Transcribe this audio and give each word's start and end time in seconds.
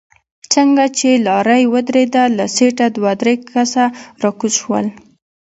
څنګه 0.53 0.83
چې 0.97 1.09
لارۍ 1.27 1.63
ودرېده 1.73 2.23
له 2.37 2.45
سيټه 2.55 2.87
دوه 2.97 3.11
درې 3.21 3.33
کسه 3.51 3.83
راکوز 4.23 4.53
شول. 4.61 4.85